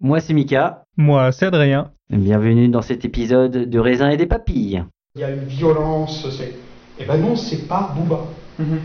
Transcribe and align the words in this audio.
Moi 0.00 0.20
c'est 0.20 0.32
Mika, 0.32 0.84
Moi, 0.96 1.32
c'est 1.32 1.46
Adrien. 1.46 1.90
bienvenue 2.10 2.68
dans 2.68 2.82
cet 2.82 3.04
épisode 3.04 3.68
de 3.68 3.78
raisin 3.78 4.10
et 4.10 4.16
des 4.16 4.26
papilles. 4.26 4.84
Il 5.16 5.20
y 5.22 5.24
a 5.24 5.30
une 5.30 5.44
violence, 5.44 6.26
c'est... 6.30 6.54
Eh 7.00 7.04
ben 7.04 7.16
non, 7.20 7.36
c'est 7.36 7.68
pas 7.68 7.92
Booba. 7.96 8.20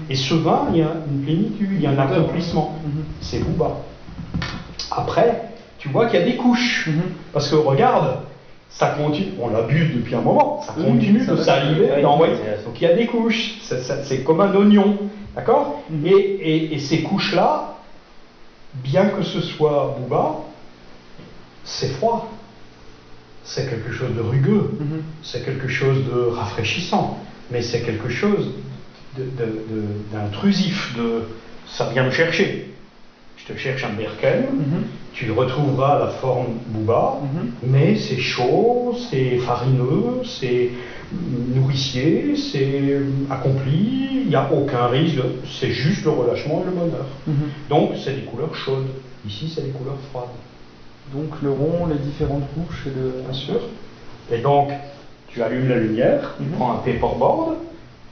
Et 0.09 0.15
ce 0.15 0.35
vin, 0.35 0.67
il 0.71 0.77
y 0.79 0.81
a 0.83 0.91
une 1.11 1.21
plénitude, 1.21 1.69
il 1.73 1.81
y 1.81 1.87
a 1.87 1.91
un 1.91 1.97
accomplissement. 1.99 2.75
C'est 3.21 3.39
Booba. 3.39 3.77
Après, 4.91 5.49
tu 5.79 5.89
vois 5.89 6.07
qu'il 6.07 6.19
y 6.19 6.23
a 6.23 6.25
des 6.25 6.35
couches. 6.35 6.89
Parce 7.31 7.49
que 7.49 7.55
regarde, 7.55 8.19
ça 8.69 8.89
continue, 8.97 9.33
on 9.41 9.49
l'a 9.49 9.63
bu 9.63 9.93
depuis 9.95 10.15
un 10.15 10.21
moment, 10.21 10.61
ça 10.61 10.73
continue 10.73 11.25
de 11.25 11.35
saliver, 11.37 12.01
d'envoyer. 12.01 12.33
Donc 12.65 12.79
il 12.81 12.83
y 12.83 12.87
a 12.87 12.93
des 12.95 13.05
couches, 13.07 13.59
c'est 13.61 14.23
comme 14.23 14.41
un 14.41 14.53
oignon. 14.55 14.97
D'accord? 15.35 15.81
Et, 16.05 16.09
et- 16.11 16.73
et 16.75 16.79
ces 16.79 17.01
couches-là, 17.01 17.75
bien 18.75 19.05
que 19.07 19.23
ce 19.23 19.41
soit 19.41 19.95
Booba, 19.99 20.35
c'est 21.63 21.89
froid. 21.89 22.29
C'est 23.43 23.69
quelque 23.69 23.91
chose 23.91 24.15
de 24.15 24.21
rugueux. 24.21 24.71
C'est 25.21 25.43
quelque 25.43 25.67
chose 25.67 26.05
de 26.05 26.17
rafraîchissant, 26.27 27.17
mais 27.51 27.61
c'est 27.61 27.81
quelque 27.81 28.09
chose 28.09 28.51
de- 29.17 29.23
de- 29.23 29.51
de- 29.71 30.11
d'intrusif, 30.13 30.95
de, 30.97 31.23
ça 31.67 31.89
vient 31.89 32.05
me 32.05 32.11
chercher. 32.11 32.69
Je 33.37 33.51
te 33.53 33.57
cherche 33.59 33.83
un 33.83 33.89
Berkel, 33.89 34.45
tu 35.11 35.29
retrouveras 35.31 35.99
la 35.99 36.07
forme 36.07 36.59
Booba, 36.67 37.19
mais 37.61 37.95
c'est 37.97 38.17
chaud, 38.17 38.95
c'est 39.09 39.37
farineux, 39.37 40.23
c'est 40.23 40.69
nourricier, 41.53 42.35
c'est 42.37 42.99
accompli, 43.29 44.21
il 44.23 44.27
n'y 44.29 44.35
a 44.35 44.49
aucun 44.51 44.87
risque, 44.87 45.19
c'est 45.59 45.71
juste 45.71 46.05
le 46.05 46.11
relâchement 46.11 46.61
et 46.61 46.65
le 46.65 46.71
bonheur. 46.71 47.05
Donc 47.69 47.91
c'est 48.03 48.13
des 48.13 48.21
couleurs 48.21 48.55
chaudes, 48.55 48.87
ici 49.27 49.51
c'est 49.53 49.61
des 49.61 49.71
couleurs 49.71 49.97
froides. 50.11 50.29
Donc 51.11 51.41
le 51.41 51.49
rond, 51.51 51.87
les 51.87 51.97
différentes 51.97 52.43
couches 52.53 52.83
et 52.87 52.89
le. 52.89 53.21
Bien 53.23 53.33
sûr. 53.33 53.59
Et 54.31 54.37
donc, 54.37 54.69
tu 55.27 55.41
allumes 55.43 55.67
la 55.69 55.75
lumière, 55.77 56.33
tu 56.37 56.43
Mhm. 56.43 56.51
prends 56.57 56.71
un 56.71 56.77
paperboard 56.77 57.55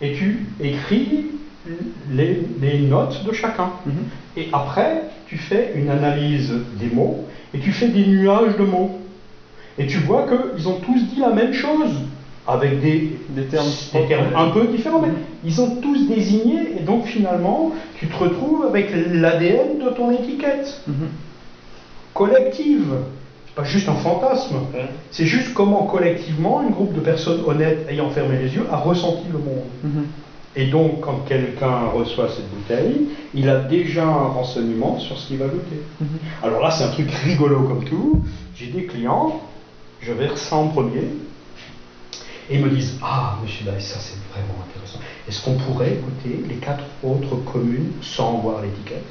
et 0.02 0.12
tu 0.14 0.46
écris 0.60 1.26
les, 2.10 2.42
les 2.62 2.80
notes 2.82 3.24
de 3.26 3.32
chacun. 3.32 3.70
Mhm. 3.86 3.94
Et 4.38 4.50
après, 4.52 5.04
tu 5.28 5.38
fais 5.38 5.72
une 5.76 5.90
analyse 5.90 6.52
des 6.80 6.88
mots 6.88 7.26
et 7.54 7.60
tu 7.60 7.72
fais 7.72 7.88
des 7.88 8.06
nuages 8.06 8.56
de 8.58 8.64
mots. 8.64 8.98
Et 9.78 9.86
tu 9.88 9.98
vois 10.00 10.26
qu'ils 10.28 10.68
ont 10.68 10.76
tous 10.76 11.00
dit 11.08 11.20
la 11.20 11.30
même 11.30 11.54
chose, 11.54 11.92
avec 12.48 12.82
des, 12.82 13.20
Des 13.30 13.44
termes 13.44 13.68
des 13.94 14.06
termes 14.06 14.26
un 14.36 14.48
peu 14.48 14.66
différents, 14.68 15.00
mais 15.00 15.08
Mhm. 15.10 15.16
ils 15.46 15.62
ont 15.62 15.76
tous 15.82 16.08
désigné, 16.08 16.78
et 16.78 16.82
donc 16.82 17.06
finalement, 17.06 17.72
tu 17.98 18.08
te 18.08 18.16
retrouves 18.18 18.66
avec 18.66 18.92
l'ADN 18.92 19.80
de 19.80 19.90
ton 19.92 20.12
étiquette. 20.12 20.82
Collective. 22.14 22.94
C'est 23.48 23.56
pas 23.56 23.64
juste 23.64 23.90
un 23.90 23.96
fantasme. 23.96 24.56
C'est 25.12 25.26
juste 25.26 25.54
comment 25.54 25.84
collectivement 25.86 26.62
un 26.62 26.70
groupe 26.70 26.94
de 26.94 27.02
personnes 27.02 27.42
honnêtes 27.46 27.86
ayant 27.90 28.10
fermé 28.10 28.38
les 28.38 28.56
yeux 28.56 28.66
a 28.72 28.78
ressenti 28.78 29.26
le 29.32 29.40
monde. 29.40 29.66
Mhm. 29.84 30.06
Et 30.56 30.66
donc, 30.66 31.02
quand 31.02 31.24
quelqu'un 31.28 31.88
reçoit 31.94 32.28
cette 32.30 32.50
bouteille, 32.50 33.08
il 33.34 33.48
a 33.48 33.60
déjà 33.60 34.04
un 34.04 34.28
renseignement 34.28 35.00
sur 35.00 35.18
ce 35.18 35.28
qu'il 35.28 35.38
va 35.38 35.48
goûter. 35.48 35.82
Mhm. 36.00 36.08
Alors 36.44 36.62
là, 36.62 36.72
c'est 36.72 36.84
un 36.84 36.90
truc 36.90 37.10
rigolo 37.12 37.62
comme 37.62 37.86
tout. 37.86 38.22
J'ai 38.56 38.68
des 38.68 38.86
clients, 38.86 39.42
je 40.02 40.12
verse 40.12 40.42
ça 40.42 40.58
en 40.58 40.68
premier, 40.68 41.08
et 42.50 42.56
ils 42.56 42.62
me 42.62 42.70
disent 42.70 43.00
Ah, 43.02 43.38
monsieur 43.42 43.66
Daïs, 43.66 43.86
ça 43.86 44.00
c'est 44.00 44.18
vraiment 44.34 44.60
intéressant. 44.70 45.00
Est-ce 45.28 45.42
qu'on 45.44 45.56
pourrait 45.56 45.98
goûter 46.02 46.44
les 46.48 46.56
quatre 46.56 46.84
autres 47.04 47.38
communes 47.52 47.94
sans 48.02 48.40
voir 48.40 48.62
l'étiquette? 48.62 49.06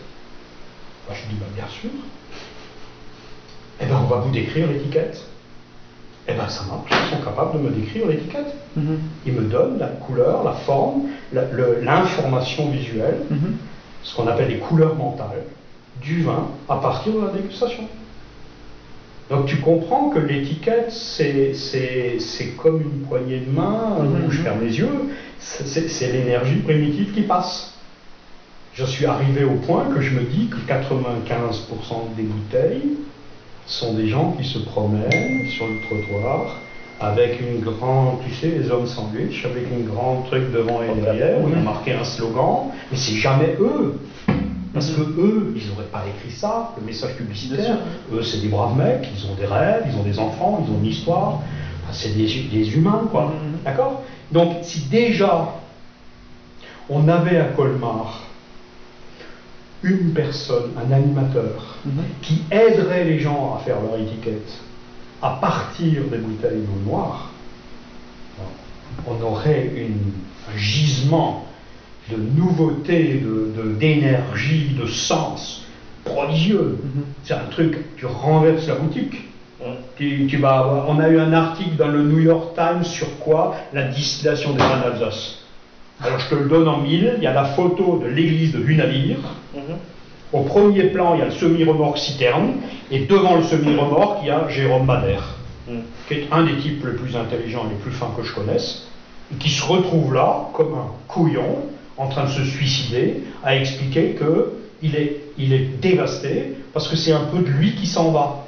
Je 1.12 1.28
dis 1.28 1.37
bah, 1.41 1.47
Bien 1.56 1.66
sûr. 1.69 1.91
Eh 3.80 3.86
bien, 3.86 3.96
on 3.98 4.06
va 4.06 4.16
vous 4.16 4.30
décrire 4.30 4.66
l'étiquette. 4.68 5.24
Eh 6.28 6.34
bien, 6.34 6.48
ça 6.48 6.62
marche, 6.64 6.91
ils 6.91 7.16
sont 7.16 7.22
capables 7.22 7.58
de 7.58 7.62
me 7.68 7.70
décrire 7.70 8.06
l'étiquette. 8.06 8.54
Mhm. 8.76 8.98
Ils 9.26 9.32
me 9.32 9.42
donnent 9.42 9.78
la 9.78 9.86
couleur, 9.88 10.44
la 10.44 10.52
forme, 10.52 11.04
l'information 11.32 12.68
visuelle, 12.70 13.18
Mhm. 13.30 13.56
ce 14.02 14.14
qu'on 14.14 14.26
appelle 14.26 14.48
les 14.48 14.58
couleurs 14.58 14.94
mentales, 14.96 15.44
du 16.00 16.22
vin 16.22 16.48
à 16.68 16.76
partir 16.76 17.12
de 17.14 17.20
la 17.26 17.32
dégustation. 17.32 17.84
Donc 19.30 19.46
tu 19.46 19.56
comprends 19.58 20.10
que 20.10 20.18
l'étiquette, 20.18 20.91
c'est, 20.91 21.52
comme 22.58 22.80
une 22.82 23.00
poignée 23.08 23.38
de 23.41 23.50
main 23.50 23.97
Mhm. 24.00 24.26
où 24.26 24.30
je 24.30 24.42
ferme 24.42 24.60
les 24.64 24.78
yeux, 24.78 25.10
c'est 25.38 26.12
l'énergie 26.12 26.56
primitive 26.56 27.12
qui 27.14 27.22
passe. 27.22 27.74
Je 28.74 28.84
suis 28.84 29.06
arrivé 29.06 29.44
au 29.44 29.54
point 29.54 29.84
que 29.94 30.00
je 30.00 30.10
me 30.14 30.22
dis 30.22 30.48
que 30.48 30.56
95% 30.66 32.08
des 32.16 32.22
bouteilles 32.22 32.91
sont 33.70 33.94
des 33.94 34.08
gens 34.08 34.32
qui 34.32 34.47
se 34.47 34.58
promènent 34.58 35.47
sur 35.48 35.66
le 35.66 35.81
trottoir 35.81 36.56
avec 37.00 37.41
une 37.41 37.60
grande, 37.60 38.19
tu 38.26 38.34
sais, 38.34 38.48
les 38.48 38.70
hommes 38.70 38.86
sandwich, 38.86 39.44
avec 39.47 39.64
une 39.70 39.86
grande 39.86 40.26
truc 40.26 40.53
devant 40.53 40.82
et 40.82 41.00
derrière, 41.00 41.42
où 41.42 41.48
il 41.48 41.54
y 41.54 41.58
a 41.58 41.62
marqué 41.62 41.92
un 41.94 42.04
slogan, 42.04 42.72
mais 42.91 42.98
c'est 42.98 43.14
jamais 43.14 43.56
eux. 43.59 43.98
Parce 44.75 44.91
que 44.91 45.00
eux, 45.00 45.54
ils 45.56 45.69
n'auraient 45.70 45.88
pas 45.91 46.04
écrit 46.06 46.30
ça, 46.30 46.75
le 46.78 46.84
message 46.84 47.14
publicitaire. 47.14 47.78
Eux, 48.12 48.22
c'est 48.22 48.41
des 48.41 48.48
braves 48.48 48.76
mecs, 48.76 49.09
ils 49.16 49.30
ont 49.30 49.34
des 49.34 49.47
rêves, 49.47 49.84
ils 49.91 49.98
ont 49.98 50.03
des 50.03 50.19
enfants, 50.19 50.64
ils 50.64 50.72
ont 50.72 50.78
une 50.78 50.86
histoire. 50.86 51.41
Enfin, 51.82 51.92
c'est 51.92 52.16
des, 52.16 52.26
des 52.26 52.76
humains, 52.76 53.09
quoi. 53.10 53.26
Mhm. 53.26 53.59
D'accord? 53.64 54.03
Donc, 54.30 54.59
si 54.62 54.80
déjà 54.88 55.54
on 56.88 57.09
avait 57.09 57.38
à 57.38 57.44
Colmar 57.44 58.25
une 59.82 60.12
personne, 60.12 60.72
un 60.76 60.92
animateur, 60.92 61.78
Mhm. 61.84 61.92
qui 62.22 62.42
aiderait 62.50 63.04
les 63.04 63.18
gens 63.18 63.56
à 63.56 63.64
faire 63.64 63.76
leur 63.80 63.98
étiquette 64.00 64.52
à 65.22 65.38
partir 65.41 66.02
des 66.10 66.18
bouteilles 66.18 66.60
d'eau 66.60 66.91
noire, 66.91 67.30
on 69.06 69.22
aurait 69.22 69.70
une- 69.76 70.12
un 70.52 70.58
gisement 70.58 71.46
de 72.10 72.16
nouveauté, 72.16 73.14
de- 73.24 73.52
de- 73.56 73.72
d'énergie, 73.74 74.74
de, 74.80 74.86
sens 74.86 75.62
prodigieux. 76.04 76.78
Mhm. 76.82 77.02
C'est 77.22 77.34
un 77.34 77.44
truc, 77.50 77.97
tu 77.97 78.06
renverses 78.06 78.66
la 78.66 78.74
boutique. 78.76 79.26
Tu, 79.97 80.26
tu 80.26 80.38
vas 80.38 80.58
avoir- 80.58 80.88
on 80.88 80.98
a 80.98 81.08
eu 81.10 81.18
un 81.20 81.34
article 81.34 81.76
dans 81.76 81.88
le 81.88 82.02
New 82.02 82.20
York 82.20 82.54
Times 82.54 82.82
sur 82.82 83.18
quoi? 83.18 83.54
La 83.74 83.84
distillation 83.88 84.52
des 84.52 84.58
vins 84.58 84.80
d'Alsace. 84.80 85.36
Alors 86.03 86.19
je 86.19 86.28
te 86.28 86.34
le 86.34 86.49
donne 86.49 86.66
en 86.66 86.78
mille, 86.78 87.15
il 87.19 87.22
y 87.22 87.27
a 87.27 87.34
la 87.34 87.44
photo 87.44 88.00
de 88.03 88.09
l'église 88.09 88.53
de 88.53 88.61
Hunavir. 88.61 89.19
Au 90.33 90.43
premier 90.43 90.84
plan, 90.84 91.15
il 91.15 91.19
y 91.19 91.22
a 91.22 91.27
le 91.27 91.33
semi-remorque 91.33 91.99
citerne, 91.99 92.55
et 92.91 93.00
devant 93.00 93.37
le 93.37 93.43
semi-remorque, 93.43 94.19
il 94.22 94.28
y 94.28 94.31
a 94.31 94.49
Jérôme 94.49 94.87
Bader, 94.87 95.19
qui 96.09 96.15
est 96.15 96.28
un 96.31 96.44
des 96.44 96.56
types 96.56 96.84
les 96.87 96.93
plus 96.93 97.16
intelligents 97.16 97.65
et 97.66 97.71
les 97.71 97.81
plus 97.81 97.91
fins 97.91 98.10
que 98.16 98.22
je 98.22 98.33
connaisse, 98.33 98.87
et 99.33 99.37
qui 99.37 99.50
se 99.50 99.65
retrouve 99.65 100.15
là, 100.15 100.49
comme 100.55 100.75
un 100.75 100.93
couillon, 101.09 101.65
en 101.99 102.09
train 102.09 102.25
de 102.25 102.31
se 102.31 102.44
suicider, 102.44 103.25
à 103.44 103.56
expliquer 103.56 104.10
que 104.12 104.53
il 104.83 104.97
est, 104.97 105.21
il 105.37 105.53
est 105.53 105.81
dévasté, 105.81 106.56
parce 106.72 106.89
que 106.89 106.97
c'est 106.97 107.12
un 107.12 107.25
peu 107.25 107.39
de 107.39 107.50
lui 107.50 107.75
qui 107.75 107.87
s'en 107.87 108.10
va. 108.12 108.47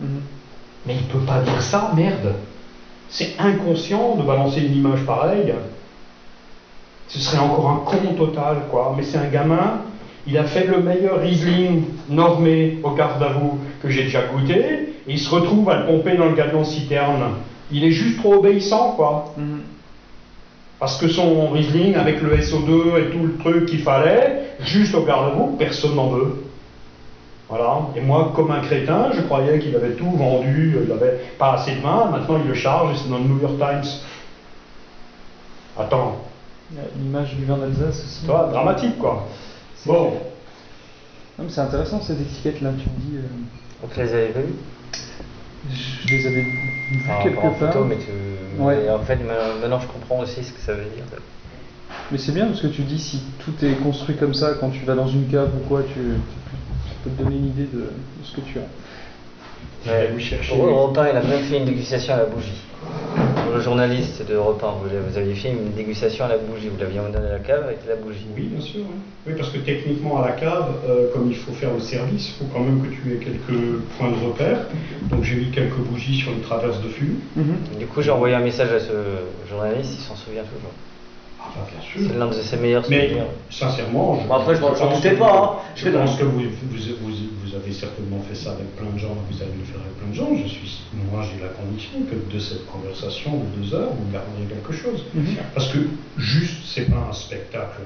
Mhm. 0.00 0.20
Mais 0.86 0.94
il 0.94 1.04
peut 1.04 1.24
pas 1.24 1.40
dire 1.40 1.62
ça, 1.62 1.92
merde. 1.94 2.34
C'est 3.08 3.34
inconscient 3.38 4.16
de 4.16 4.22
balancer 4.22 4.60
une 4.60 4.76
image 4.76 5.04
pareille. 5.04 5.54
Ce 7.10 7.18
serait 7.18 7.38
encore 7.38 7.68
un 7.68 7.84
con 7.84 8.14
total, 8.14 8.62
quoi. 8.70 8.94
Mais 8.96 9.02
c'est 9.02 9.18
un 9.18 9.26
gamin, 9.26 9.80
il 10.26 10.38
a 10.38 10.44
fait 10.44 10.64
le 10.64 10.80
meilleur 10.80 11.20
Riesling 11.20 11.82
normé 12.08 12.78
au 12.84 12.92
garde 12.92 13.22
à 13.22 13.28
vous 13.28 13.58
que 13.82 13.88
j'ai 13.88 14.04
déjà 14.04 14.22
goûté, 14.22 14.60
et 15.06 15.12
il 15.12 15.18
se 15.18 15.28
retrouve 15.28 15.68
à 15.70 15.80
le 15.80 15.86
pomper 15.86 16.16
dans 16.16 16.26
le 16.26 16.34
camion 16.34 16.64
citerne. 16.64 17.34
Il 17.72 17.84
est 17.84 17.90
juste 17.90 18.20
trop 18.20 18.34
obéissant, 18.34 18.92
quoi. 18.92 19.34
Mhm. 19.36 19.60
Parce 20.78 20.98
que 20.98 21.08
son 21.08 21.50
Riesling, 21.50 21.96
avec 21.96 22.22
le 22.22 22.36
SO2 22.36 22.98
et 22.98 23.10
tout 23.10 23.26
le 23.26 23.36
truc 23.38 23.66
qu'il 23.66 23.80
fallait, 23.80 24.54
juste 24.60 24.94
au 24.94 25.02
garde 25.02 25.32
à 25.32 25.34
vous, 25.34 25.56
personne 25.58 25.96
n'en 25.96 26.08
veut. 26.08 26.44
Voilà. 27.48 27.88
Et 27.96 28.00
moi, 28.00 28.32
comme 28.36 28.52
un 28.52 28.60
crétin, 28.60 29.10
je 29.12 29.22
croyais 29.22 29.58
qu'il 29.58 29.74
avait 29.74 29.94
tout 29.94 30.10
vendu, 30.10 30.78
il 30.80 30.88
n'avait 30.88 31.18
pas 31.36 31.54
assez 31.54 31.72
de 31.72 31.80
vin, 31.80 32.08
maintenant 32.12 32.38
il 32.40 32.48
le 32.48 32.54
charge 32.54 32.94
et 32.94 32.96
c'est 32.96 33.10
dans 33.10 33.18
le 33.18 33.24
New 33.24 33.40
York 33.40 33.58
Times. 33.58 33.90
Attends, 35.76 36.18
L'image 37.00 37.34
du 37.34 37.44
vin 37.44 37.56
d'Alsace 37.58 38.04
aussi. 38.04 38.26
toi, 38.26 38.48
dramatique 38.52 38.98
quoi. 38.98 39.26
C'est- 39.74 39.88
Bon, 39.90 40.12
Non, 41.38 41.44
mais 41.46 41.50
c'est 41.50 41.60
intéressant 41.62 42.00
cette 42.02 42.20
étiquette 42.20 42.60
là, 42.60 42.70
tu 42.78 42.88
me 42.88 42.96
dis. 43.10 43.16
euh, 43.16 43.22
Donc, 43.82 43.96
les 43.96 44.12
avez 44.12 44.28
pas 44.28 44.40
vus 44.40 44.52
je, 45.70 46.08
je 46.08 46.14
les 46.14 46.26
avais 46.26 46.40
vu 46.42 46.58
Enfin, 47.06 47.22
quelque 47.22 47.40
part. 47.40 47.54
photo, 47.54 47.84
mais, 47.84 47.96
tu- 47.96 48.60
Ouais. 48.62 48.76
mais 48.84 48.90
en 48.90 48.98
fait, 49.00 49.16
ma- 49.16 49.54
maintenant 49.60 49.80
je 49.80 49.86
comprends 49.88 50.20
aussi 50.20 50.42
ce 50.44 50.52
que 50.52 50.60
ça 50.60 50.72
veut 50.74 50.84
dire. 50.84 51.04
Mais 52.10 52.18
c'est 52.18 52.32
bien 52.32 52.46
parce 52.46 52.60
que 52.60 52.66
tu 52.68 52.82
dis 52.82 52.98
si 52.98 53.22
tout 53.44 53.52
est 53.64 53.74
construit 53.82 54.16
comme 54.16 54.34
ça, 54.34 54.52
quand 54.60 54.70
tu 54.70 54.84
vas 54.84 54.94
dans 54.94 55.06
une 55.08 55.26
cave 55.28 55.50
ou 55.54 55.66
quoi, 55.68 55.82
tu, 55.82 55.94
ça 56.00 56.94
peut 57.04 57.10
te 57.10 57.22
donner 57.22 57.36
une 57.36 57.46
idée 57.48 57.68
de, 57.72 57.78
de 57.80 57.90
ce 58.24 58.36
que 58.36 58.40
tu 58.42 58.58
as. 58.58 59.90
Ouais, 59.90 60.10
vous 60.12 60.18
chercher. 60.20 60.58
Europe 60.58 60.96
1, 60.98 61.08
il 61.10 61.16
a 61.16 61.22
même 61.22 61.42
fait 61.44 61.58
une 61.58 61.64
dégustation 61.64 62.14
à 62.14 62.18
la 62.18 62.24
bougie. 62.26 62.62
Pour 63.50 63.58
le 63.58 63.64
journaliste 63.64 64.24
de 64.28 64.34
Europe 64.34 64.62
1, 64.62 64.66
vous, 64.80 65.10
vous 65.10 65.18
aviez 65.18 65.34
fait 65.34 65.50
une 65.50 65.72
dégustation 65.72 66.24
à 66.24 66.28
la 66.28 66.38
bougie. 66.38 66.68
Vous 66.68 66.78
l'aviez 66.78 67.00
emmené 67.00 67.16
à 67.16 67.32
la 67.32 67.40
cave 67.40 67.64
avec 67.64 67.78
la 67.88 67.96
bougie. 67.96 68.28
Oui, 68.36 68.42
bien 68.44 68.60
sûr. 68.60 68.82
Oui, 68.82 68.94
Oui, 69.26 69.32
parce 69.36 69.50
que 69.50 69.58
techniquement, 69.58 70.22
à 70.22 70.26
la 70.28 70.32
cave, 70.34 70.68
euh, 70.88 71.12
comme 71.12 71.28
il 71.28 71.36
faut 71.36 71.50
faire 71.50 71.74
le 71.74 71.80
service, 71.80 72.28
il 72.28 72.34
faut 72.38 72.48
quand 72.52 72.60
même 72.60 72.80
que 72.80 72.94
tu 72.94 73.12
aies 73.12 73.16
quelques 73.18 73.80
points 73.98 74.12
de 74.12 74.24
repère. 74.24 74.68
Donc 75.10 75.24
j'ai 75.24 75.34
mis 75.34 75.50
quelques 75.50 75.78
bougies 75.78 76.14
sur 76.14 76.30
une 76.30 76.42
traverse 76.42 76.80
de 76.80 76.90
fumée. 76.90 77.16
Du 77.76 77.86
coup, 77.86 78.02
j'ai 78.02 78.12
envoyé 78.12 78.36
un 78.36 78.40
message 78.40 78.70
à 78.70 78.78
ce 78.78 78.92
journaliste, 79.48 79.96
il 79.98 80.02
s'en 80.02 80.14
souvient 80.14 80.44
toujours. 80.44 80.70
Bah, 81.56 81.66
bien 81.70 82.06
C'est 82.08 82.16
l'un 82.18 82.26
de 82.28 82.32
ses 82.34 82.56
meilleurs 82.56 82.84
Mais 82.88 83.08
souvenirs. 83.08 83.26
sincèrement, 83.50 84.18
je, 84.20 84.26
Bon, 84.28 84.34
après, 84.34 84.54
je 84.54 84.60
m'en- 84.60 84.70
doutais 84.94 85.10
que- 85.10 85.18
pas, 85.18 85.60
hein. 85.66 85.70
Je 85.74 85.88
pense 85.90 86.16
que 86.16 86.24
vous, 86.24 86.40
vous, 86.40 86.46
vous, 87.00 87.12
vous 87.42 87.54
avez 87.56 87.72
certainement 87.72 88.20
fait 88.28 88.34
ça 88.34 88.52
avec 88.52 88.74
plein 88.76 88.90
de 88.90 88.98
gens, 88.98 89.16
vous 89.30 89.42
allez 89.42 89.52
le 89.58 89.64
faire 89.64 89.80
avec 89.80 89.96
plein 89.98 90.08
de 90.08 90.14
gens. 90.14 90.36
Je 90.42 90.48
suis, 90.48 90.82
moi, 91.10 91.22
j'ai 91.22 91.40
la 91.42 91.48
conviction 91.48 91.98
que 92.08 92.32
de 92.32 92.38
cette 92.38 92.66
conversation 92.66 93.38
de 93.38 93.60
deux 93.62 93.74
heures, 93.74 93.90
vous 93.92 94.10
garderez 94.12 94.44
quelque 94.48 94.72
chose. 94.72 95.04
Parce 95.54 95.68
que 95.72 95.78
juste, 96.16 96.62
c'est 96.66 96.90
pas 96.90 97.06
un 97.10 97.12
spectacle 97.12 97.82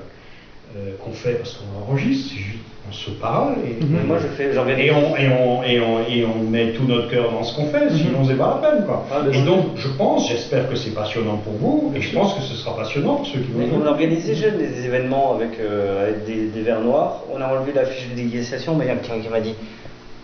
euh, 0.76 0.97
qu'on 1.03 1.12
fait 1.12 1.35
parce 1.35 1.55
qu'on 1.55 1.82
enregistre, 1.82 2.31
c'est 2.35 2.41
juste 2.41 2.59
on 2.88 2.93
se 2.93 3.11
parle 3.12 3.55
et, 3.65 3.82
Mais 3.85 4.03
moi, 4.03 4.19
je 4.19 4.26
fais, 4.29 4.53
et, 4.53 4.59
on, 4.59 5.17
et, 5.17 5.31
on, 5.31 5.62
et, 5.62 5.81
on, 5.81 6.00
et 6.06 6.25
on 6.26 6.43
met 6.43 6.73
tout 6.73 6.85
notre 6.85 7.09
cœur 7.11 7.32
dans 7.32 7.43
ce 7.43 7.56
qu'on 7.56 7.67
fait, 7.69 7.91
sinon 7.91 8.26
c'est 8.26 8.35
pas 8.37 8.61
la 8.61 8.71
peine. 8.71 8.85
Quoi. 8.85 9.06
Ah, 9.11 9.23
et 9.32 9.43
donc, 9.43 9.76
je 9.76 9.88
pense, 9.88 10.29
j'espère 10.29 10.69
que 10.69 10.76
c'est 10.76 10.91
passionnant 10.91 11.38
pour 11.38 11.55
vous, 11.55 11.93
et 11.97 12.00
je 12.03 12.15
pense 12.15 12.35
que 12.35 12.43
ce 12.43 12.55
sera 12.55 12.76
passionnant 12.76 13.17
pour 13.17 13.26
ceux 13.26 13.41
qui 13.41 13.53
vont 13.53 13.61
Mais 13.61 13.69
on 13.73 13.87
organisait 13.87 14.35
jeune 14.35 14.59
des 14.59 14.85
événements 14.85 15.35
avec, 15.35 15.59
euh, 15.61 16.09
avec 16.09 16.26
des, 16.26 16.49
des 16.49 16.61
verres 16.61 16.82
noirs. 16.82 17.23
On 17.32 17.41
a 17.41 17.47
enlevé 17.47 17.73
la 17.73 17.87
fiche 17.87 18.11
de 18.11 18.17
dégustation, 18.17 18.75
mais 18.75 18.85
il 18.85 18.88
y 18.88 18.91
a 18.91 18.97
quelqu'un 18.97 19.21
qui 19.21 19.29
m'a 19.29 19.41
dit 19.41 19.55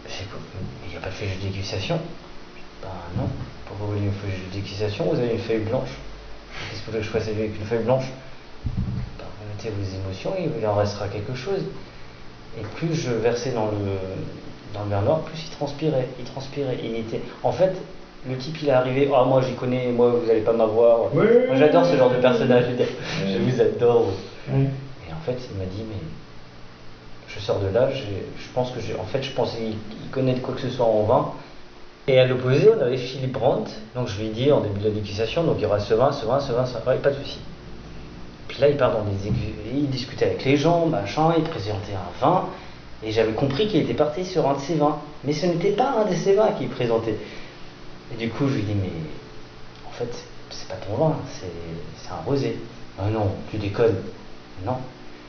C'est 0.07 0.29
quoi? 0.29 0.39
Il 0.87 0.91
n'y 0.91 0.97
a 0.97 1.01
pas 1.01 1.09
de 1.09 1.15
fiche 1.15 1.39
de 1.41 1.49
dégustation? 1.49 1.99
Ben 2.83 2.89
non. 3.17 3.29
Pourquoi 3.67 3.87
vous 3.87 3.93
voulez 3.95 4.05
une 4.05 4.13
fiche 4.13 4.45
de 4.51 4.55
dégustation? 4.55 5.05
Vous 5.05 5.19
avez 5.19 5.33
une 5.33 5.39
feuille 5.39 5.61
blanche. 5.61 5.91
Qu'est-ce 6.69 6.81
que 6.83 6.87
vous 6.87 6.93
voulez 6.93 7.01
que 7.01 7.07
je 7.07 7.11
fasse 7.11 7.29
avec 7.29 7.57
une 7.59 7.67
feuille 7.67 7.85
blanche? 7.85 8.05
Vos 9.69 9.97
émotions, 10.03 10.33
il 10.39 10.67
en 10.67 10.75
restera 10.75 11.09
quelque 11.09 11.35
chose. 11.35 11.61
Et 12.59 12.63
plus 12.77 12.95
je 12.95 13.11
versais 13.11 13.53
dans 13.53 13.67
le, 13.67 13.77
dans 14.75 14.85
le 14.85 14.91
verre 14.91 15.03
noir, 15.03 15.21
plus 15.21 15.45
il 15.47 15.51
transpirait. 15.51 16.09
Il 16.19 16.25
transpirait. 16.25 16.79
Il 16.83 16.97
était... 16.97 17.21
En 17.43 17.53
fait, 17.53 17.75
le 18.29 18.37
type 18.37 18.61
il 18.63 18.69
est 18.69 18.73
arrivé, 18.73 19.11
ah 19.15 19.25
moi 19.25 19.41
j'y 19.43 19.55
connais, 19.55 19.89
moi 19.93 20.11
vous 20.11 20.31
allez 20.31 20.41
pas 20.41 20.53
m'avoir. 20.53 21.13
Moi 21.15 21.25
j'adore 21.57 21.87
ce 21.87 21.97
genre 21.97 22.11
de 22.11 22.17
personnage, 22.17 22.65
je, 23.27 23.39
vous 23.39 23.61
adore. 23.61 24.09
Et 24.49 25.13
en 25.13 25.21
fait 25.25 25.39
il 25.51 25.59
m'a 25.59 25.65
dit, 25.65 25.85
mais 25.89 26.01
je 27.29 27.39
sors 27.39 27.61
de 27.61 27.69
là, 27.69 27.89
je 27.91 28.49
pense 28.55 28.71
que 28.73 28.81
j'ai. 28.81 28.95
En 28.97 29.05
fait 29.05 29.23
je 29.23 29.33
pensais 29.33 29.59
qu'il 29.59 29.77
il 30.05 30.11
connaît 30.11 30.35
de 30.35 30.41
quoi 30.41 30.55
que 30.55 30.61
ce 30.61 30.71
soit 30.71 30.87
en 30.87 31.03
vin. 31.05 31.33
Et 32.09 32.19
à 32.19 32.27
l'opposé, 32.27 32.69
on 32.77 32.81
avait 32.81 32.97
Philippe 32.97 33.33
Brandt, 33.33 33.71
donc 33.95 34.09
je 34.09 34.19
lui 34.19 34.29
ai 34.29 34.31
dit 34.31 34.51
en 34.51 34.61
début 34.61 34.81
de 34.81 34.85
la 34.89 34.91
dégustation, 34.91 35.45
donc 35.45 35.57
il 35.59 35.63
y 35.63 35.67
aura 35.67 35.79
ce 35.79 35.95
vin, 35.95 36.11
ce 36.11 36.27
vin, 36.27 36.41
ce 36.41 36.53
vin, 36.53 36.67
ce 36.67 36.73
vin, 36.73 36.97
pas 36.97 37.11
de 37.11 37.17
souci. 37.17 37.39
Là, 38.61 38.69
il 38.69 38.77
part 38.77 38.93
dans 38.93 39.05
des 39.05 39.31
il 39.73 39.89
discutait 39.89 40.27
avec 40.27 40.45
les 40.45 40.57
gens, 40.57 40.87
machin, 40.87 41.33
il 41.39 41.45
présentait 41.45 41.95
un 41.95 42.21
vin, 42.21 42.45
et 43.03 43.11
j'avais 43.11 43.33
compris 43.33 43.69
qu'il 43.69 43.81
était 43.81 43.95
parti 43.95 44.25
sur 44.25 44.47
un 44.47 44.55
de 44.55 44.61
ses 44.61 44.75
vins. 44.75 44.99
Mais 45.25 45.33
ce 45.33 45.47
n'était 45.47 45.73
pas 45.73 45.95
un 45.99 46.05
de 46.05 46.15
ses 46.15 46.35
vins 46.35 46.53
qu'il 46.53 46.69
présentait. 46.69 47.17
Et 48.13 48.17
du 48.17 48.29
coup, 48.29 48.49
je 48.49 48.57
lui 48.57 48.63
dis, 48.63 48.75
mais 48.75 48.91
en 49.89 49.93
fait, 49.93 50.11
c'est 50.51 50.69
pas 50.69 50.75
ton 50.75 50.95
vin, 50.95 51.17
c'est 51.29 51.47
c'est 52.03 52.11
un 52.11 52.23
rosé. 52.27 52.59
Ah 52.99 53.09
non, 53.09 53.31
tu 53.51 53.57
déconnes. 53.57 53.97
Non. 54.67 54.77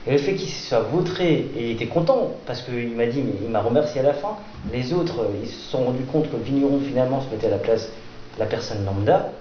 Et 0.05 0.11
le 0.11 0.17
fait 0.17 0.33
qu'il 0.33 0.49
se 0.49 0.67
soit 0.67 0.79
vautré, 0.79 1.49
et 1.55 1.69
il 1.69 1.71
était 1.71 1.87
content, 1.87 2.31
parce 2.45 2.61
qu'il 2.63 2.95
m'a 2.97 3.05
dit, 3.05 3.21
mais 3.21 3.33
il 3.43 3.49
m'a 3.49 3.61
remercié 3.61 4.01
à 4.01 4.03
la 4.03 4.13
fin. 4.13 4.35
Les 4.73 4.91
autres, 4.93 5.21
euh, 5.21 5.39
ils 5.41 5.47
se 5.47 5.69
sont 5.69 5.85
rendus 5.85 6.03
compte 6.03 6.29
que 6.29 6.35
le 6.35 6.43
vigneron, 6.43 6.81
finalement, 6.85 7.21
se 7.21 7.29
mettait 7.29 7.47
à 7.47 7.51
la 7.51 7.59
place 7.59 7.87
de 8.35 8.39
la 8.39 8.47
personne 8.47 8.83
lambda. 8.83 9.31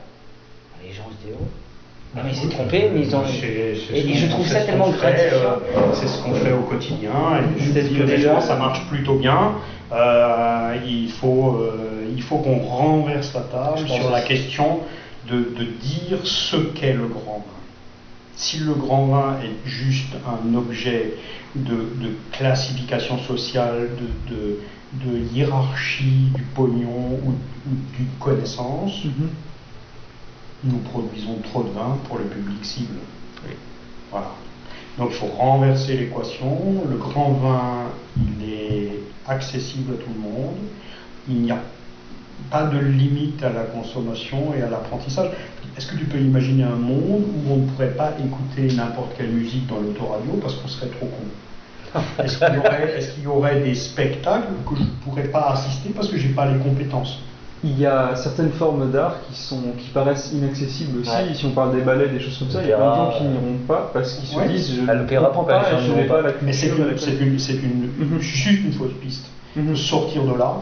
Les 0.85 0.93
gens 0.93 1.05
se 1.11 1.27
disaient, 1.27 1.39
oh, 1.41 1.47
non, 2.15 2.23
mais 2.25 2.31
il 2.33 2.37
s'est 2.37 2.49
trompé, 2.49 2.91
mais 2.93 3.01
ils 3.03 3.15
ont. 3.15 3.23
C'est- 3.25 3.75
c'est 3.89 3.99
Et, 3.99 4.03
ce 4.03 4.09
et 4.09 4.15
je 4.15 4.27
trouve 4.29 4.47
ça 4.47 4.61
tellement 4.63 4.91
gratifiant. 4.91 5.39
euh, 5.77 5.93
C'est 5.95 6.09
ce 6.09 6.23
qu'on 6.23 6.35
fait 6.35 6.53
au 6.53 6.63
quotidien. 6.63 7.13
Et 7.57 7.61
je 7.61 7.73
C'est 7.73 7.83
ce 7.85 7.89
que 7.91 8.17
gens- 8.17 8.41
ça 8.41 8.57
marche 8.57 8.85
plutôt 8.89 9.15
bien. 9.17 9.53
Euh, 9.93 10.77
il 10.87 11.09
faut, 11.11 11.57
euh, 11.61 12.07
il 12.15 12.23
faut 12.23 12.39
qu'on 12.39 12.59
renverse 12.59 13.33
la 13.35 13.43
table 13.43 13.89
sur 13.89 14.11
la 14.11 14.23
question 14.23 14.81
de, 15.29 15.37
de 15.37 15.65
dire 15.81 16.19
ce 16.25 16.57
qu'est 16.57 16.95
le 16.95 17.07
grand 17.07 17.45
vin. 17.47 17.61
Si 18.37 18.59
le 18.59 18.73
grand 18.75 19.07
vin 19.07 19.37
est 19.45 19.69
juste 19.69 20.15
un 20.27 20.55
objet 20.55 21.15
de, 21.55 21.75
de 21.75 22.13
classification 22.33 23.19
sociale, 23.19 23.89
de, 24.29 24.59
hiérarchie 25.33 26.31
du 26.35 26.43
pognon 26.55 27.21
ou, 27.25 27.31
ou 27.31 27.75
d'une 27.97 28.07
connaissance, 28.19 29.03
nous 30.65 30.79
produisons 30.79 31.37
trop 31.51 31.63
de 31.63 31.71
vin 31.71 31.99
pour 32.09 32.19
le 32.19 32.25
public 32.25 32.65
cible. 32.65 32.99
Voilà. 34.11 34.33
Donc 34.99 35.11
il 35.13 35.17
faut 35.17 35.27
renverser 35.27 35.97
l'équation. 35.97 36.85
Le 36.89 36.97
grand 36.97 37.33
vin, 37.33 37.91
il 38.17 38.53
est 38.53 39.01
accessible 39.27 39.95
à 39.95 39.97
tout 39.97 40.11
le 40.13 40.21
monde. 40.21 40.57
Il 41.29 41.43
n'y 41.43 41.51
a 41.51 41.61
pas 42.51 42.65
de 42.65 42.79
limite 42.79 43.43
à 43.43 43.51
la 43.51 43.63
consommation 43.65 44.55
et 44.59 44.63
à 44.63 44.69
l'apprentissage. 44.69 45.31
Est-ce 45.77 45.87
que 45.87 45.97
tu 45.97 46.05
peux 46.05 46.19
imaginer 46.19 46.65
un 46.65 46.77
monde 46.77 47.25
où 47.25 47.53
on 47.53 47.57
ne 47.59 47.67
pourrait 47.69 47.95
pas 47.95 48.13
écouter 48.19 48.75
n'importe 48.75 49.17
quelle 49.17 49.31
musique 49.31 49.67
dans 49.67 49.79
l'autoradio 49.79 50.33
parce 50.43 50.55
qu'on 50.57 50.69
serait 50.69 50.89
trop 50.89 51.07
con? 51.07 52.03
Est-ce 52.23 52.39
qu'il 52.39 53.23
y, 53.23 53.25
y 53.25 53.27
aurait 53.27 53.61
des 53.61 53.75
spectacles 53.75 54.53
que 54.69 54.77
je 54.77 54.83
ne 54.83 54.89
pourrais 55.05 55.29
pas 55.29 55.53
assister 55.53 55.91
parce 55.91 56.09
que 56.09 56.17
j'ai 56.17 56.31
pas 56.31 56.51
les 56.51 56.59
compétences? 56.59 57.21
Il 57.63 57.79
y 57.79 57.85
a 57.85 58.17
certaines 58.17 58.53
formes 58.53 58.91
d'art 58.91 59.17
qui, 59.29 59.39
sont, 59.39 59.61
qui 59.77 59.89
paraissent 59.91 60.33
inaccessibles 60.33 61.01
aussi. 61.01 61.11
Ouais. 61.11 61.35
Si 61.35 61.45
on 61.45 61.51
parle 61.51 61.77
des 61.77 61.83
ballets, 61.83 62.09
des 62.09 62.19
choses 62.19 62.39
comme 62.39 62.49
ça, 62.51 62.63
il 62.63 62.71
y 62.71 62.73
a 62.73 62.77
plein 62.77 62.91
de 62.91 62.95
gens 62.97 63.13
qui 63.19 63.25
n'iront 63.25 63.59
pas 63.69 63.91
parce 63.93 64.15
qu'ils 64.15 64.29
se 64.29 64.37
Ouais. 64.37 64.49
disent 64.49 64.77
je 64.77 64.91
À 64.91 64.95
ne 64.95 65.05
comprends 65.07 65.45
pas 65.45 65.71
gens 65.71 65.79
je 65.87 65.93
n'ai 65.93 66.05
pas 66.07 66.23
pas 66.23 66.29
la 66.29 66.35
Mais 66.41 66.53
c'est 66.55 66.69
culture, 66.69 66.87
une, 66.87 66.93
la 66.93 66.99
c'est 66.99 67.17
une, 67.21 67.39
c'est 67.39 67.53
une, 67.55 67.91
Mhm. 67.99 68.19
juste 68.19 68.65
une 68.65 68.73
fausse 68.73 68.93
piste. 69.03 69.27
Mhm. 69.57 69.71
De 69.73 69.75
sortir 69.75 70.25
de 70.25 70.35
là, 70.39 70.55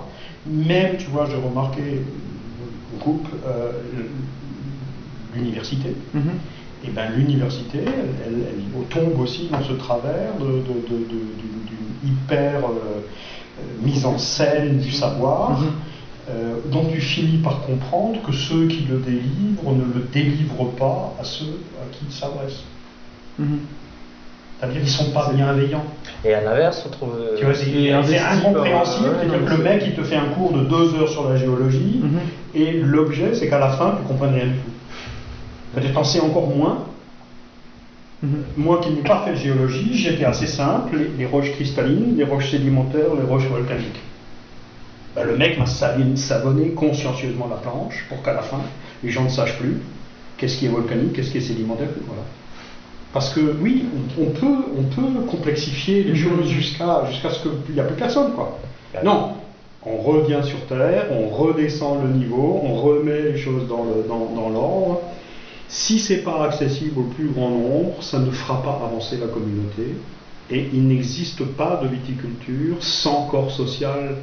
même, 0.47 0.97
tu 0.97 1.07
vois, 1.11 1.27
j'ai 1.31 1.37
remarqué 1.37 2.03
au 2.97 2.99
groupe 2.99 3.29
euh, 3.47 3.71
l'université. 5.37 5.95
Mhm. 6.15 6.23
Et 6.85 6.91
ben 6.91 7.11
l'université, 7.17 7.79
elle, 7.85 8.11
elle- 8.27 8.45
elle 8.51 8.83
tombe 8.89 9.21
aussi 9.21 9.49
dans 9.51 9.63
ce 9.63 9.73
travers 9.73 10.33
d'une 10.39 10.63
hyper 12.05 12.59
euh, 12.65 13.01
euh, 13.61 13.85
mise 13.85 14.07
en 14.07 14.17
scène 14.19 14.79
du 14.79 14.91
savoir, 14.93 15.51
Mhm. 15.61 15.71
Euh, 16.31 16.57
dont 16.71 16.85
tu 16.93 17.01
finis 17.01 17.39
par 17.39 17.61
comprendre 17.63 18.21
que 18.23 18.33
ceux 18.33 18.67
qui 18.67 18.85
le 18.91 18.99
délivrent 18.99 19.73
ne 19.73 19.85
le 19.95 20.05
délivrent 20.13 20.71
pas 20.79 21.15
à 21.21 21.25
ceux 21.25 21.59
à 21.81 21.91
qui 21.93 22.05
ils 22.09 22.13
s'adressent. 22.13 22.65
Mhm. 23.39 23.59
C'est-à-dire 24.61 24.77
qu'ils 24.83 24.87
ne 24.87 24.91
sont 24.97 25.11
pas 25.13 25.31
bienveillants. 25.33 25.85
Et 26.25 26.35
à 26.35 26.41
l'inverse, 26.43 26.85
on 26.87 26.91
trouve. 26.91 27.15
euh, 27.19 27.37
Tu 27.39 27.45
vois, 27.45 27.55
c'est 27.55 27.71
Il 27.71 27.93
incompréhensible. 27.93 29.11
C'est-à-dire 29.21 29.41
non, 29.41 29.47
que 29.47 29.51
le 29.55 29.63
mec, 29.63 29.83
il 29.87 29.95
te 29.95 30.03
fait 30.03 30.17
un 30.17 30.27
cours 30.27 30.53
de 30.53 30.65
deux 30.65 30.95
heures 30.97 31.09
sur 31.09 31.29
la 31.29 31.37
géologie, 31.37 32.01
Mhm. 32.03 32.19
et 32.55 32.73
l'objet, 32.73 33.35
c'est 33.35 33.49
qu'à 33.49 33.61
la 33.61 33.71
fin, 33.71 33.93
tu 33.97 34.03
ne 34.03 34.09
comprennes 34.09 34.35
rien 34.35 34.47
du 34.47 34.55
tout. 34.55 34.71
Peut-être 35.75 35.97
en 35.97 36.03
sais 36.05 36.21
encore 36.21 36.49
moins. 36.49 36.85
Mhm. 38.23 38.43
Moi 38.57 38.81
qui 38.83 38.91
n'ai 38.91 39.03
pas 39.03 39.23
fait 39.25 39.31
de 39.33 39.37
géologie, 39.37 39.91
j'étais 39.97 40.25
assez 40.25 40.49
simple 40.49 40.97
les, 40.97 41.09
les 41.17 41.27
roches 41.27 41.53
cristallines, 41.53 42.17
les 42.17 42.25
roches 42.25 42.51
sédimentaires, 42.51 43.15
les 43.17 43.25
roches 43.31 43.47
volcaniques. 43.49 44.01
Ben, 45.17 45.25
le 45.25 45.37
mec 45.37 45.59
m'a 45.59 45.67
savonné, 45.67 46.71
consciencieusement 46.71 47.49
la 47.49 47.57
planche 47.57 48.05
pour 48.09 48.23
qu'à 48.23 48.33
la 48.35 48.43
fin, 48.43 48.61
les 49.03 49.11
gens 49.11 49.25
ne 49.25 49.29
sachent 49.29 49.59
plus 49.59 49.79
qu'est-ce 50.37 50.59
qui 50.59 50.67
est 50.67 50.71
volcanique, 50.71 51.13
qu'est-ce 51.15 51.31
qui 51.31 51.39
est 51.39 51.43
sédimentaire. 51.43 51.89
Voilà. 52.07 52.23
Parce 53.13 53.31
que 53.33 53.41
oui, 53.61 53.87
on, 54.19 54.23
on 54.23 54.27
peut, 54.31 54.65
on 54.79 54.83
peut 54.83 55.21
complexifier 55.31 56.05
les 56.05 56.11
Mhm. 56.13 56.17
choses 56.17 56.49
jusqu'à 56.49 57.05
jusqu'à 57.11 57.31
ce 57.31 57.41
qu'il 57.43 57.75
n'y 57.75 57.81
a 57.81 57.85
plus 57.85 57.97
personne. 57.97 58.33
Quoi. 58.35 58.59
Non, 59.03 59.31
on 59.85 59.97
revient 59.97 60.41
sur 60.45 60.61
Terre, 60.67 61.07
on 61.11 61.29
redescend 61.29 62.03
le 62.03 62.11
niveau, 62.11 62.61
on 62.63 62.75
remet 62.75 63.23
les 63.23 63.39
choses 63.39 63.67
dans 63.67 63.85
le- 63.85 64.07
dans- 64.07 64.31
dans 64.35 64.51
l'ordre. 64.51 65.01
Si 65.69 65.99
c'est 65.99 66.19
pas 66.19 66.45
accessible 66.45 66.99
au 67.01 67.05
plus 67.05 67.29
grand 67.29 67.51
nombre, 67.51 68.03
ça 68.03 68.19
ne 68.19 68.31
fera 68.31 68.63
pas 68.63 68.81
avancer 68.87 69.17
la 69.19 69.27
communauté. 69.27 69.95
Et 70.51 70.69
il 70.73 70.87
n'existe 70.87 71.45
pas 71.45 71.81
de 71.83 71.89
viticulture 71.89 72.77
sans 72.81 73.27
corps 73.27 73.51
social. 73.51 74.17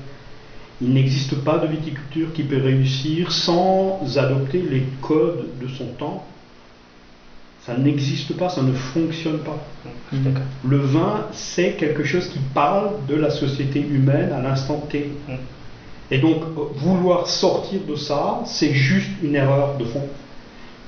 Il 0.82 0.94
n'existe 0.94 1.36
pas 1.44 1.58
de 1.58 1.68
viticulture 1.68 2.34
qui 2.34 2.44
peut 2.44 2.62
réussir 2.62 3.32
sans 3.32 4.18
adopter 4.18 4.62
les 4.62 4.84
codes 5.02 5.46
de 5.62 5.68
son 5.68 5.86
temps. 5.98 6.26
Ça 7.66 7.76
n'existe 7.78 8.36
pas, 8.38 8.50
ça 8.50 8.62
ne 8.62 8.74
fonctionne 8.74 9.40
pas. 9.40 9.58
D'accord. 10.12 10.44
Le 10.68 10.78
vin, 10.78 11.26
c'est 11.32 11.72
quelque 11.72 12.04
chose 12.04 12.28
qui 12.28 12.40
parle 12.54 12.92
de 13.08 13.16
la 13.16 13.30
société 13.32 13.80
humaine 13.80 14.32
à 14.34 14.42
l'instant 14.42 14.84
T. 14.90 15.12
Mm. 15.28 15.34
Et 16.12 16.20
donc, 16.20 16.44
vouloir 16.76 17.28
sortir 17.28 17.80
de 17.90 17.96
ça, 17.96 18.42
c'est 18.46 18.72
juste 18.74 19.10
une 19.24 19.34
erreur 19.36 19.78
de 19.80 19.86
fond. 19.86 20.04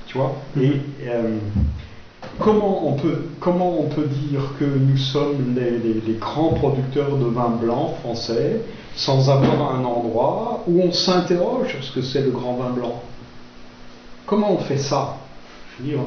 Tu 0.06 0.16
vois? 0.16 0.36
Et 0.60 0.74
euh, 1.08 1.36
comment, 2.38 2.86
on 2.88 2.92
peut, 2.92 3.22
comment 3.40 3.80
on 3.80 3.88
peut 3.88 4.06
dire 4.06 4.40
que 4.60 4.64
nous 4.64 4.96
sommes 4.96 5.56
les, 5.56 5.70
les- 5.72 6.00
les 6.06 6.14
grands 6.20 6.52
producteurs 6.52 7.16
de 7.16 7.24
vin 7.24 7.48
blanc 7.60 7.96
français? 8.00 8.60
Sans 8.98 9.30
avoir 9.30 9.76
un 9.76 9.84
endroit 9.84 10.64
où 10.66 10.82
on 10.82 10.90
s'interroge 10.92 11.68
sur 11.70 11.84
ce 11.84 11.92
que 11.92 12.02
c'est 12.02 12.20
le 12.20 12.30
grand 12.30 12.54
vin 12.54 12.70
blanc 12.70 13.00
Comment 14.26 14.52
on 14.52 14.58
fait 14.58 14.76
ça? 14.76 15.16
Je 15.78 15.84
veux 15.84 15.88
dire, 15.90 16.00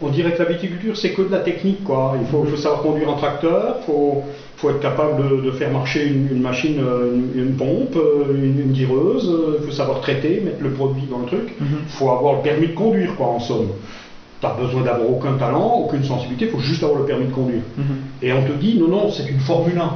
on 0.00 0.08
dirait 0.08 0.32
que 0.32 0.42
la 0.42 0.48
viticulture, 0.48 0.96
c'est 0.96 1.12
que 1.12 1.20
de 1.22 1.30
la 1.30 1.40
technique, 1.40 1.84
quoi. 1.84 2.14
Il 2.20 2.26
faut, 2.26 2.42
faut 2.44 2.56
savoir 2.56 2.80
conduire 2.82 3.10
un 3.10 3.16
tracteur, 3.16 3.76
il 3.80 3.84
faut, 3.84 4.22
faut 4.56 4.70
être 4.70 4.80
capable 4.80 5.22
de, 5.22 5.42
de 5.42 5.50
faire 5.52 5.70
marcher 5.70 6.06
une, 6.06 6.28
une 6.32 6.40
machine, 6.40 6.78
une, 6.80 7.38
une 7.38 7.54
pompe, 7.54 7.96
une, 8.34 8.60
une 8.60 8.72
direuse, 8.72 9.30
il 9.60 9.64
faut 9.66 9.70
savoir 9.72 10.00
traiter, 10.00 10.40
mettre 10.40 10.62
le 10.62 10.70
produit 10.70 11.04
dans 11.08 11.18
le 11.18 11.26
truc. 11.26 11.54
Il 11.60 11.92
faut 11.92 12.10
avoir 12.10 12.36
le 12.36 12.40
permis 12.40 12.68
de 12.68 12.74
conduire, 12.74 13.14
quoi, 13.14 13.26
en 13.26 13.40
somme. 13.40 13.68
Tu 14.40 14.46
n'as 14.46 14.54
besoin 14.54 14.82
d'avoir 14.82 15.08
aucun 15.08 15.34
talent, 15.34 15.82
aucune 15.84 16.02
sensibilité, 16.02 16.46
il 16.46 16.50
faut 16.50 16.60
juste 16.60 16.82
avoir 16.82 16.98
le 17.00 17.06
permis 17.06 17.26
de 17.26 17.32
conduire. 17.32 17.62
Et 18.22 18.32
on 18.32 18.42
te 18.42 18.52
dit, 18.52 18.78
non, 18.78 18.88
non, 18.88 19.10
c'est 19.10 19.28
une 19.30 19.40
Formule 19.40 19.78
1. 19.78 19.92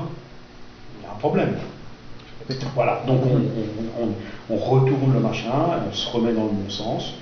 Il 1.00 1.04
y 1.04 1.06
a 1.06 1.12
un 1.14 1.18
problème. 1.18 1.56
Voilà, 2.74 3.02
donc 3.06 3.20
on, 3.24 3.36
on- 3.36 4.04
on- 4.04 4.54
on 4.54 4.56
retourne 4.56 5.12
le 5.14 5.20
machin, 5.20 5.52
on 5.88 5.92
se 5.92 6.08
remet 6.10 6.32
dans 6.32 6.44
le 6.44 6.50
bon 6.50 6.68
sens, 6.70 7.14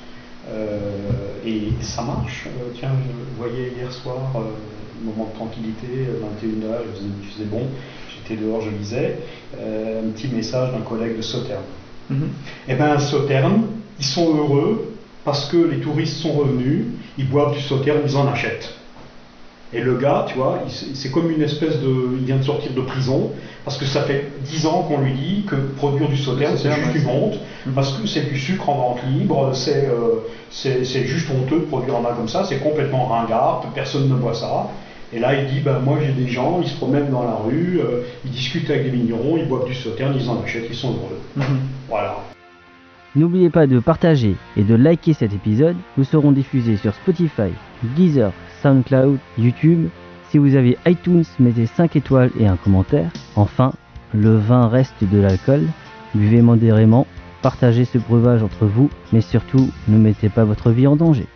euh, 0.51 0.81
et 1.45 1.73
ça 1.83 2.03
marche. 2.03 2.47
Euh, 2.47 2.71
tiens, 2.79 2.91
je 2.97 3.37
voyais 3.43 3.73
hier 3.77 3.93
soir, 3.93 4.17
euh, 4.37 4.41
moment 5.05 5.29
de 5.33 5.37
tranquillité, 5.37 5.87
euh, 6.09 6.21
21h, 6.41 6.79
il 6.87 6.95
faisait, 6.95 7.07
il 7.23 7.29
faisait 7.29 7.45
bon, 7.45 7.63
j'étais 8.15 8.41
dehors, 8.43 8.61
je 8.63 8.71
lisais, 8.71 9.19
un 9.55 10.09
petit 10.11 10.29
message 10.29 10.73
d'un 10.73 10.81
collègue 10.81 11.17
de 11.17 11.23
Sauternes. 11.23 11.61
Eh 12.69 12.75
bien, 12.75 12.99
Sauternes, 12.99 13.65
ils 13.99 14.05
sont 14.05 14.35
heureux 14.37 14.95
parce 15.25 15.47
que 15.51 15.57
les 15.59 15.79
touristes 15.81 16.17
sont 16.17 16.33
revenus, 16.33 16.87
ils 17.19 17.29
boivent 17.29 17.53
du 17.55 17.61
Sauternes, 17.61 18.01
ils 18.07 18.17
en 18.17 18.27
achètent. 18.29 18.75
Et 19.75 19.81
le 19.83 19.97
gars, 19.99 20.25
tu 20.27 20.37
vois, 20.37 20.61
c'est 20.69 21.11
comme 21.11 21.31
une 21.31 21.43
espèce 21.43 21.79
de. 21.81 22.17
Il 22.19 22.25
vient 22.25 22.37
de 22.37 22.43
sortir 22.43 22.73
de 22.73 22.81
prison, 22.81 23.33
parce 23.65 23.77
que 23.77 23.85
ça 23.85 24.03
fait 24.03 24.31
10 24.45 24.67
ans 24.67 24.83
qu'on 24.83 25.03
lui 25.03 25.13
dit 25.13 25.45
que 25.47 25.57
produire 25.77 26.09
du 26.09 26.17
sauterne, 26.17 26.57
c'est 26.57 26.73
juste 26.73 26.95
une 26.95 27.07
honte, 27.07 27.39
parce 27.75 27.93
que 27.93 28.07
c'est 28.07 28.31
du 28.31 28.39
sucre 28.39 28.69
en 28.71 28.75
vente 28.75 29.01
libre, 29.13 29.51
c'est 29.53 29.87
euh, 29.87 30.25
c'est 30.51 30.87
c'est 30.87 31.05
juste 31.05 31.29
honteux 31.31 31.61
de 31.61 31.65
produire 31.65 31.97
un 31.97 32.01
vin 32.01 32.15
comme 32.15 32.29
ça, 32.29 32.45
c'est 32.45 32.61
complètement 32.61 33.07
ringard, 33.07 33.63
personne 33.75 34.09
ne 34.09 34.15
boit 34.15 34.35
ça. 34.35 34.69
Et 35.13 35.19
là, 35.19 35.35
il 35.35 35.49
dit 35.49 35.61
bah, 35.61 35.81
Moi, 35.85 35.99
j'ai 36.05 36.13
des 36.13 36.31
gens, 36.31 36.61
ils 36.63 36.69
se 36.69 36.77
promènent 36.77 37.11
dans 37.11 37.23
la 37.23 37.35
rue, 37.35 37.81
euh, 37.81 38.03
ils 38.25 38.31
discutent 38.31 38.71
avec 38.71 38.85
des 38.85 38.91
vignerons, 38.91 39.37
ils 39.37 39.49
boivent 39.49 39.67
du 39.67 39.75
sauterne, 39.75 40.15
ils 40.19 40.29
en 40.31 40.43
achètent, 40.43 40.67
ils 40.69 40.77
sont 40.77 40.91
heureux. 40.95 41.47
Voilà. 41.89 42.17
N'oubliez 43.17 43.51
pas 43.51 43.67
de 43.67 43.81
partager 43.81 44.37
et 44.57 44.63
de 44.63 44.75
liker 44.75 45.15
cet 45.15 45.33
épisode. 45.33 45.77
Nous 45.97 46.05
serons 46.05 46.31
diffusés 46.31 46.77
sur 46.77 46.95
Spotify, 46.95 47.51
Deezer, 47.97 48.33
SoundCloud, 48.63 49.19
YouTube. 49.39 49.89
Si 50.31 50.39
vous 50.39 50.55
avez 50.57 50.77
iTunes, 50.87 51.25
mettez 51.39 51.67
5 51.67 51.97
étoiles 51.97 52.31
et 52.39 52.47
un 52.47 52.57
commentaire. 52.57 53.11
Enfin, 53.37 53.73
le 54.13 54.37
vin 54.37 54.69
reste 54.69 55.03
de 55.03 55.19
l'alcool. 55.19 55.63
Buvez 56.15 56.43
modérément, 56.43 57.07
partagez 57.43 57.85
ce 57.85 57.99
breuvage 57.99 58.43
entre 58.43 58.67
vous, 58.67 58.91
mais 59.13 59.21
surtout, 59.21 59.71
ne 59.89 59.99
mettez 59.99 60.29
pas 60.29 60.45
votre 60.45 60.71
vie 60.71 60.87
en 60.87 60.97
danger. 60.97 61.27